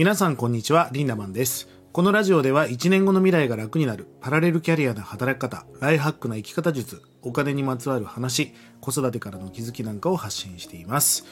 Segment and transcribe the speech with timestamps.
[0.00, 1.68] 皆さんこんにちは、リンダマンです。
[1.92, 11.26] このラジオでは1年後の未来が楽になるパラレルキャリアの働き方、ライフハックな生き方術、お金にまつわる話、子育てからの気づきなんかを発信しています。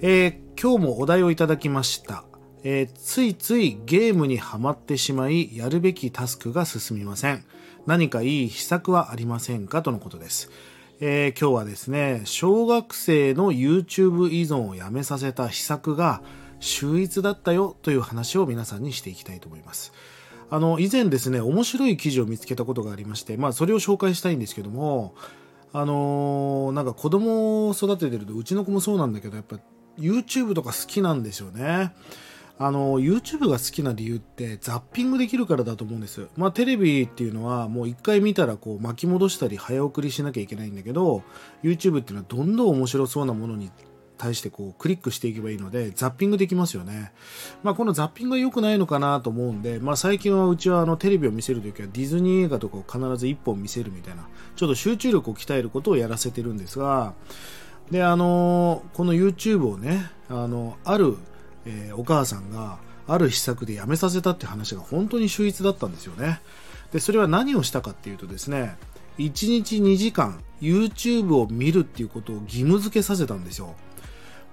[0.00, 2.24] えー今日もお題をいただきました。
[2.64, 7.44] えーついついゲームにはまってしまい、やるべきタスクが進みません。
[7.86, 10.50] 何かいい秘策はありませんかとのことです。
[10.98, 16.20] えー今日はですね、小学生の YouTube 依存をやめさせた秘策が
[16.62, 19.92] 秀逸だったよという話を皆さんにしていきたいと思います。
[20.48, 25.14] あの、以前ですね、面白い記事を見つけたことがありまして、まあ、それを紹介したいんですけども、
[25.74, 29.56] あのーなんか子供を育ててると、うちの子もそうなんだけど、やっぱ
[29.98, 31.94] YouTube とか好きなんですよね。
[32.58, 36.28] あの、YouTube が好きな理由ってザッピングできるからだと思うんです。
[36.36, 41.22] まあテレビっていうのはもう一回見たらこう巻き戻したり早送りしなきゃいけないんだけど、
[41.62, 43.70] YouTube っていうのはどんどん面白そうなものに
[44.22, 47.12] 対してこうクリックしていけばいいのでザッピングできますよね。
[47.64, 57.14] まあこのザッピングが良くないのかなと思うんで、まあ最近はうちはあのテレビを見せるときはディズニー映画とかを必ず一本見せるみたいな、ちょっと集中力を鍛えることをやらせてるんですが、
[57.90, 61.16] で、あのこの YouTube をね、あの、ある、
[61.66, 62.78] えーお母さんが、
[63.08, 66.40] ある施策で辞めさせたって話が本当に秀逸だったんですよね。
[66.92, 68.76] で、それは何をしたかっていうとですね、
[69.18, 73.74] 1日2時間 YouTube を見るっていうことを義務付けさせたんですよ。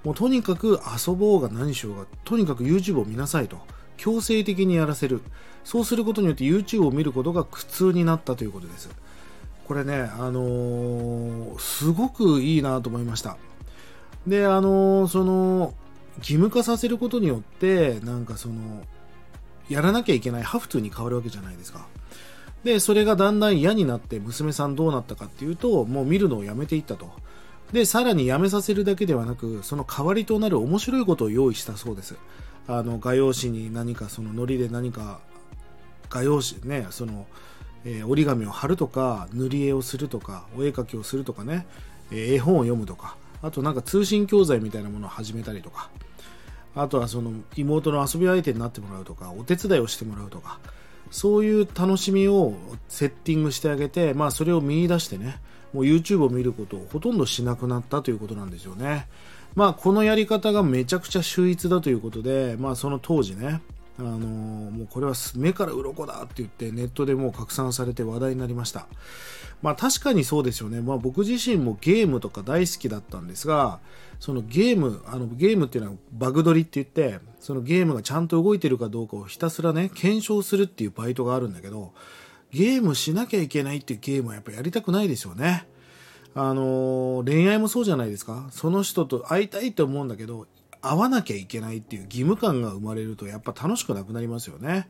[0.04, 3.58] もうとにかく遊ぼうが何しようが、とにかく YouTube を見なさいと。
[3.96, 5.20] 強制的にやらせる。
[5.62, 8.88] そうすることによって YouTube を見ることが苦痛になったということです。
[9.68, 13.36] これね、あのーすごくいいなと思いました。
[14.26, 15.74] で、あのーその、
[16.18, 18.84] 義務化させることによって、なんかその、
[19.68, 21.86] やらなきゃいけないハフトゥーに変わるわけじゃないですか。
[22.64, 27.10] で、それがだんだん嫌になって、娘さんどうなったかっていうと、もう見るのをやめていったと。
[27.72, 32.16] で、さらにやめさせるだけではなく、その代わりとなる面白いことを用意したそうです。
[32.66, 35.20] あの、画用紙に何かそのノリで何か、
[36.08, 37.26] 画用紙ね、その、
[37.84, 41.66] えー折り紙を貼るとか、塗り絵をするとか、お絵描きをするとかね、
[42.10, 45.90] えー絵本を読むとか、あとなんか通信教材みたいなものを始めたりとか、
[46.74, 50.58] あとはその妹の遊び相手になってもらうとか、お手伝いをしてもらうとか、
[51.10, 52.54] そういう楽しみを
[52.88, 55.40] セッティングしてあげて、まあそれを見出してね、
[55.72, 59.08] もう YouTube を見ることをほとんどしなくなったということなんですよね。
[59.54, 63.60] まあこのやり方がめちゃくちゃ秀逸だということで、まあその当時ね、
[63.98, 68.86] あのーもうこれは目から鱗だって言ってネットでもう拡散されて話題になりました。
[69.62, 70.80] まあ確かにそうですよね。
[70.80, 73.80] まあ僕自身もゲームとか大好きだったんですが、
[74.18, 81.92] そのゲーム、あのゲームっていうのはバグ取りって言って、そのゲームがちゃんと動いてるかどうかをひたすらね、検証するっていうバイトがあるんだけど、
[82.52, 85.66] ゲームしなきゃいけないっていうゲームはやっぱやりたくないですよね。
[86.34, 88.48] あの恋愛もそうじゃないですか。
[88.50, 90.46] その人と会いたいと思うんだけど、
[90.82, 94.88] 会わなきゃいけないっていう義務感が生まれるとやっぱ楽しくなくなりますよね。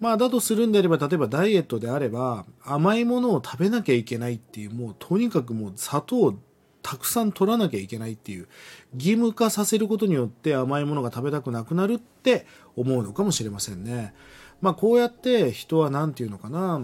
[0.00, 6.34] まあだとするんであれば、例えばダイエットであれば、甘いものを食べなきゃいけないっていう、もうとにかくもう砂糖を
[6.82, 8.48] たくさん取らなきゃいけないっていう、
[8.94, 14.12] 義務化させることによって甘いものが食べたくなくなるって思うのかもしれませんね。
[14.62, 16.80] まあこうやって人は何て言うのかな、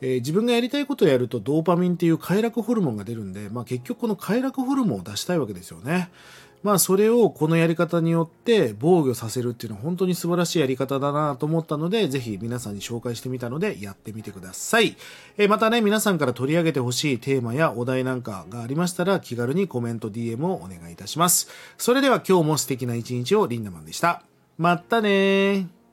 [0.00, 6.10] えー自分がやりたいことをやるとドーパミンっていう快楽ホルモンが出るんで、まあ、結局この快楽ホルモンを出したいわけですよね。
[6.64, 14.96] まあそれをこのやり方によって防御させるっていうのは本当に素晴らしいやり方だなと思ったので、ぜひ皆さんに紹介してみたのでやってみてください。
[15.36, 21.48] えまたね、皆さんから取り上げてほしいテーマやお題なんかがありましたら気軽にコメント、DM をお願いいたします。
[21.76, 24.22] それでは今日も素敵な一日をリンダマンでした。
[24.56, 25.83] またねー。